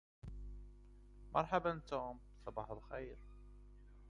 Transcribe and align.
مرحباً, 1.33 1.81
توم. 1.87 2.19
صباح 2.45 2.69
الخير. 2.71 3.17